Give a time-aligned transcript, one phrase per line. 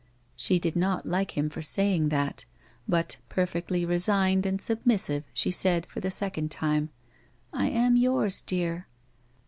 [0.35, 2.45] She did not like him for saying that,
[2.87, 6.89] but, perfectly re signed and submissive, she said, for the second time:"
[7.53, 8.85] I am yours, deai'."